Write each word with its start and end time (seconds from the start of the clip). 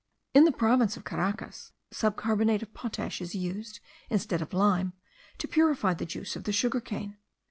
In 0.33 0.45
the 0.45 0.51
province 0.51 0.97
of 0.97 1.03
Caracas 1.05 1.73
subcarbonate 1.93 2.63
of 2.63 2.73
potash 2.73 3.21
is 3.21 3.35
used, 3.35 3.79
instead 4.09 4.41
of 4.41 4.51
lime, 4.51 4.93
to 5.37 5.47
purify 5.47 5.93
the 5.93 6.07
juice 6.07 6.35
of 6.35 6.45
the 6.45 6.51
sugar 6.51 6.79
cane. 6.81 7.17